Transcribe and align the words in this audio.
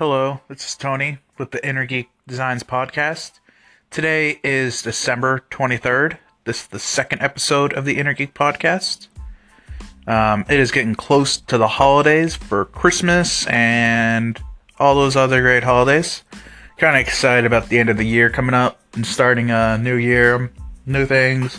Hello, 0.00 0.40
this 0.48 0.64
is 0.64 0.76
Tony 0.76 1.18
with 1.36 1.50
the 1.50 1.62
Inner 1.62 1.84
Geek 1.84 2.08
Designs 2.26 2.62
podcast. 2.62 3.32
Today 3.90 4.40
is 4.42 4.80
December 4.80 5.44
23rd. 5.50 6.16
This 6.44 6.62
is 6.62 6.68
the 6.68 6.78
second 6.78 7.20
episode 7.20 7.74
of 7.74 7.84
the 7.84 7.98
Inner 7.98 8.14
Geek 8.14 8.32
podcast. 8.32 9.08
Um, 10.06 10.46
it 10.48 10.58
is 10.58 10.70
getting 10.72 10.94
close 10.94 11.36
to 11.36 11.58
the 11.58 11.68
holidays 11.68 12.34
for 12.34 12.64
Christmas 12.64 13.46
and 13.48 14.42
all 14.78 14.94
those 14.94 15.16
other 15.16 15.42
great 15.42 15.64
holidays. 15.64 16.24
Kind 16.78 16.96
of 16.96 17.02
excited 17.02 17.44
about 17.44 17.68
the 17.68 17.78
end 17.78 17.90
of 17.90 17.98
the 17.98 18.06
year 18.06 18.30
coming 18.30 18.54
up 18.54 18.80
and 18.94 19.04
starting 19.04 19.50
a 19.50 19.76
new 19.76 19.96
year, 19.96 20.50
new 20.86 21.04
things, 21.04 21.58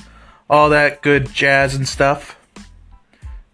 all 0.50 0.70
that 0.70 1.04
good 1.04 1.32
jazz 1.32 1.76
and 1.76 1.88
stuff. 1.88 2.39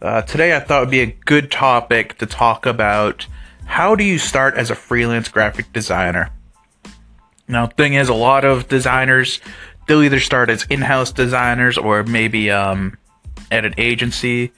Uh, 0.01 0.21
today, 0.21 0.55
I 0.55 0.61
thought 0.61 0.79
would 0.79 0.89
be 0.89 1.01
a 1.01 1.07
good 1.07 1.51
topic 1.51 2.17
to 2.19 2.25
talk 2.25 2.65
about 2.65 3.27
how 3.67 3.95
do 3.95 4.03
you 4.03 4.17
start 4.17 4.55
as 4.55 4.71
a 4.71 4.75
freelance 4.75 5.29
graphic 5.29 5.71
designer? 5.71 6.31
Now, 7.47 7.67
thing 7.67 7.93
is, 7.93 8.09
a 8.09 8.13
lot 8.13 8.43
of 8.43 8.67
designers 8.67 9.39
they'll 9.87 10.03
either 10.03 10.19
start 10.19 10.49
as 10.49 10.65
in-house 10.69 11.11
designers 11.11 11.77
or 11.77 12.03
maybe 12.03 12.51
um, 12.51 12.97
at 13.51 13.65
an 13.65 13.73
agency. 13.77 14.51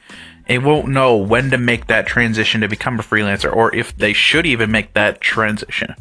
They 0.47 0.57
won't 0.57 0.87
know 0.87 1.15
when 1.15 1.51
to 1.51 1.57
make 1.57 1.87
that 1.87 2.07
transition 2.07 2.61
to 2.61 2.67
become 2.67 2.99
a 2.99 3.03
freelancer, 3.03 3.55
or 3.55 3.73
if 3.75 3.95
they 3.95 4.13
should 4.13 4.45
even 4.45 4.71
make 4.71 4.93
that 4.93 5.21
transition. 5.21 5.93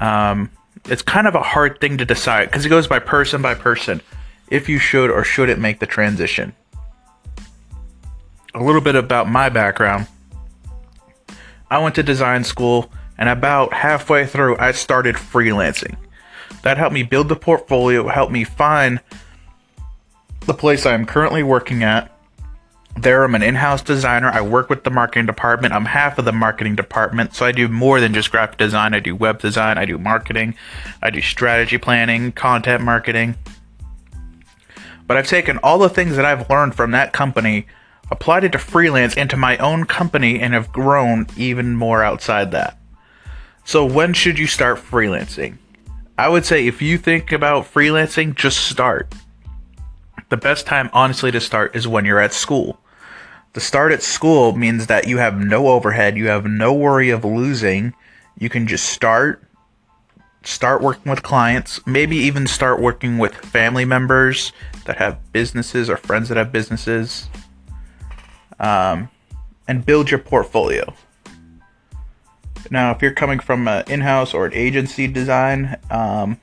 Um, 0.00 0.50
it's 0.84 1.02
kind 1.02 1.26
of 1.26 1.34
a 1.34 1.42
hard 1.42 1.80
thing 1.80 1.98
to 1.98 2.04
decide 2.04 2.46
because 2.46 2.64
it 2.64 2.68
goes 2.68 2.86
by 2.86 2.98
person 3.00 3.42
by 3.42 3.54
person 3.54 4.00
if 4.48 4.68
you 4.68 4.78
should 4.78 5.10
or 5.10 5.24
shouldn't 5.24 5.60
make 5.60 5.80
the 5.80 5.86
transition. 5.86 6.54
A 8.54 8.62
little 8.62 8.80
bit 8.80 8.94
about 8.94 9.28
my 9.28 9.48
background. 9.48 10.06
I 11.72 11.78
went 11.78 11.94
to 11.94 12.02
design 12.02 12.44
school, 12.44 12.92
and 13.16 13.30
about 13.30 13.72
halfway 13.72 14.26
through, 14.26 14.58
I 14.58 14.72
started 14.72 15.16
freelancing. 15.16 15.96
That 16.64 16.76
helped 16.76 16.92
me 16.92 17.02
build 17.02 17.30
the 17.30 17.34
portfolio, 17.34 18.08
helped 18.08 18.30
me 18.30 18.44
find 18.44 19.00
the 20.44 20.52
place 20.52 20.84
I 20.84 20.92
am 20.92 21.06
currently 21.06 21.42
working 21.42 21.82
at. 21.82 22.14
There, 22.98 23.24
I'm 23.24 23.34
an 23.34 23.42
in 23.42 23.54
house 23.54 23.80
designer. 23.80 24.28
I 24.28 24.42
work 24.42 24.68
with 24.68 24.84
the 24.84 24.90
marketing 24.90 25.24
department. 25.24 25.72
I'm 25.72 25.86
half 25.86 26.18
of 26.18 26.26
the 26.26 26.32
marketing 26.32 26.76
department, 26.76 27.34
so 27.34 27.46
I 27.46 27.52
do 27.52 27.68
more 27.68 28.00
than 28.00 28.12
just 28.12 28.30
graphic 28.30 28.58
design. 28.58 28.92
I 28.92 29.00
do 29.00 29.16
web 29.16 29.40
design, 29.40 29.78
I 29.78 29.86
do 29.86 29.96
marketing, 29.96 30.54
I 31.00 31.08
do 31.08 31.22
strategy 31.22 31.78
planning, 31.78 32.32
content 32.32 32.82
marketing. 32.84 33.34
But 35.06 35.16
I've 35.16 35.26
taken 35.26 35.56
all 35.62 35.78
the 35.78 35.88
things 35.88 36.16
that 36.16 36.26
I've 36.26 36.50
learned 36.50 36.74
from 36.74 36.90
that 36.90 37.14
company 37.14 37.66
applied 38.10 38.44
it 38.44 38.52
to 38.52 38.58
freelance 38.58 39.16
and 39.16 39.30
to 39.30 39.36
my 39.36 39.56
own 39.58 39.84
company 39.84 40.40
and 40.40 40.54
have 40.54 40.72
grown 40.72 41.26
even 41.36 41.76
more 41.76 42.02
outside 42.02 42.50
that. 42.52 42.78
So, 43.64 43.84
when 43.84 44.12
should 44.12 44.38
you 44.38 44.46
start 44.46 44.78
freelancing? 44.78 45.58
I 46.18 46.28
would 46.28 46.44
say 46.44 46.66
if 46.66 46.82
you 46.82 46.98
think 46.98 47.32
about 47.32 47.72
freelancing, 47.72 48.34
just 48.34 48.66
start. 48.66 49.14
The 50.28 50.36
best 50.36 50.66
time, 50.66 50.90
honestly, 50.92 51.30
to 51.30 51.40
start 51.40 51.74
is 51.74 51.88
when 51.88 52.04
you're 52.04 52.20
at 52.20 52.32
school. 52.32 52.78
The 53.54 53.60
start 53.60 53.92
at 53.92 54.02
school 54.02 54.56
means 54.56 54.86
that 54.86 55.06
you 55.06 55.18
have 55.18 55.38
no 55.38 55.68
overhead, 55.68 56.16
you 56.16 56.28
have 56.28 56.46
no 56.46 56.72
worry 56.72 57.10
of 57.10 57.24
losing. 57.24 57.94
You 58.38 58.48
can 58.48 58.66
just 58.66 58.86
start, 58.86 59.44
start 60.42 60.80
working 60.80 61.10
with 61.10 61.22
clients, 61.22 61.86
maybe 61.86 62.16
even 62.16 62.46
start 62.46 62.80
working 62.80 63.18
with 63.18 63.34
family 63.34 63.84
members 63.84 64.52
that 64.86 64.96
have 64.96 65.32
businesses 65.32 65.90
or 65.90 65.96
friends 65.96 66.28
that 66.28 66.38
have 66.38 66.50
businesses 66.50 67.28
um, 68.62 69.10
and 69.68 69.84
build 69.84 70.10
your 70.10 70.20
portfolio. 70.20 70.94
Now, 72.70 72.92
if 72.92 73.02
you're 73.02 73.12
coming 73.12 73.38
from 73.38 73.68
an 73.68 73.84
in-house 73.88 74.32
or 74.32 74.46
an 74.46 74.54
agency 74.54 75.06
design, 75.06 75.76
um, 75.90 76.40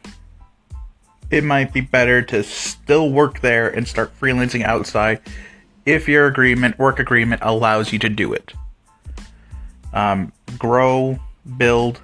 it 1.32 1.44
might 1.44 1.74
be 1.74 1.82
better 1.82 2.22
to 2.24 2.44
still 2.44 3.10
work 3.10 3.40
there 3.40 3.70
and 3.70 3.88
start 3.88 4.12
freelancing 4.20 4.64
outside 4.64 5.22
if 5.86 6.08
your 6.08 6.28
agreement, 6.28 6.78
work 6.78 7.00
agreement, 7.00 7.42
allows 7.44 7.92
you 7.92 8.00
to 8.00 8.10
do 8.10 8.34
it. 8.34 8.54
Um, 9.94 10.32
grow, 10.58 11.20
build. 11.58 12.00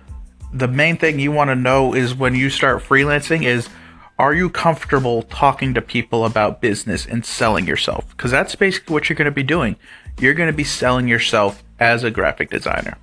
The 0.53 0.67
main 0.67 0.97
thing 0.97 1.19
you 1.19 1.31
want 1.31 1.49
to 1.49 1.55
know 1.55 1.93
is 1.93 2.15
when 2.15 2.33
you 2.33 2.49
start 2.49 2.81
freelancing 2.81 3.43
is 3.43 3.69
are 4.17 4.33
you 4.33 4.49
comfortable 4.49 5.23
talking 5.23 5.73
to 5.73 5.81
people 5.81 6.25
about 6.25 6.61
business 6.61 7.05
and 7.05 7.25
selling 7.25 7.67
yourself? 7.67 8.09
Because 8.09 8.31
that's 8.31 8.55
basically 8.55 8.93
what 8.93 9.09
you're 9.09 9.15
going 9.15 9.25
to 9.25 9.31
be 9.31 9.43
doing. 9.43 9.75
You're 10.19 10.33
going 10.33 10.49
to 10.49 10.55
be 10.55 10.63
selling 10.63 11.07
yourself 11.07 11.63
as 11.79 12.03
a 12.03 12.11
graphic 12.11 12.49
designer. 12.49 12.97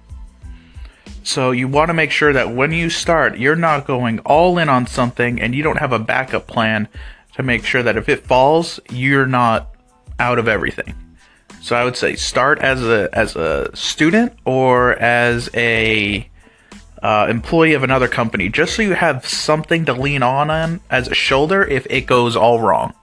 So 1.23 1.51
you 1.51 1.69
want 1.69 1.89
to 1.89 1.95
make 1.95 2.11
sure 2.11 2.33
that 2.33 2.55
when 2.55 2.73
you 2.73 2.91
start, 2.91 3.39
you're 3.39 3.57
not 3.57 3.87
going 3.87 4.19
all 4.21 4.59
in 4.59 4.69
on 4.69 4.87
something 4.87 5.41
and 5.41 5.55
you 5.55 5.63
don't 5.63 5.79
have 5.79 5.93
a 5.93 5.99
backup 5.99 6.47
plan 6.47 6.89
to 7.35 7.43
make 7.43 7.65
sure 7.65 7.83
that 7.83 7.97
if 7.97 8.09
it 8.09 8.27
falls, 8.27 8.81
you're 8.91 9.27
not 9.27 9.75
out 10.19 10.39
of 10.39 10.49
everything. 10.49 10.95
So 11.61 11.77
I 11.77 11.85
would 11.85 11.97
say 11.97 12.17
start 12.17 12.59
as 12.59 12.83
a 12.83 13.09
as 13.13 13.37
a 13.37 13.71
student 13.75 14.33
or 14.45 14.95
as 14.95 15.49
a 15.55 16.29
uh, 17.03 17.27
employee 17.29 17.75
of 17.75 17.83
another 17.83 18.09
company, 18.09 18.49
just 18.49 18.77
so 18.77 18.83
you 18.83 18.95
have 18.95 19.27
something 19.27 19.85
to 19.87 19.93
lean 19.93 20.23
on 20.23 20.81
as 20.89 21.09
a 21.09 21.15
shoulder 21.15 21.63
if 21.65 21.87
it 21.91 22.07
goes 22.07 22.37
all 22.37 22.61
wrong. 22.61 22.95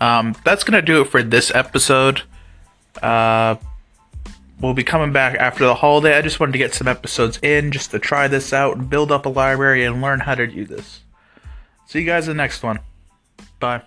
Um, 0.00 0.34
that's 0.44 0.64
gonna 0.64 0.82
do 0.82 1.00
it 1.02 1.08
for 1.08 1.22
this 1.22 1.54
episode. 1.54 2.22
Uh, 3.00 3.56
we'll 4.60 4.74
be 4.74 4.84
coming 4.84 5.12
back 5.12 5.36
after 5.36 5.64
the 5.64 5.74
holiday. 5.76 6.16
I 6.16 6.22
just 6.22 6.40
wanted 6.40 6.52
to 6.52 6.58
get 6.58 6.74
some 6.74 6.88
episodes 6.88 7.38
in 7.42 7.70
just 7.70 7.92
to 7.92 7.98
try 7.98 8.28
this 8.28 8.52
out 8.52 8.76
and 8.76 8.90
build 8.90 9.12
up 9.12 9.26
a 9.26 9.28
library 9.28 9.84
and 9.84 10.02
learn 10.02 10.20
how 10.20 10.34
to 10.34 10.46
do 10.46 10.64
this. 10.64 11.00
See 11.86 12.00
you 12.00 12.06
guys 12.06 12.26
in 12.26 12.36
the 12.36 12.42
next 12.42 12.62
one. 12.62 12.80
Bye. 13.60 13.82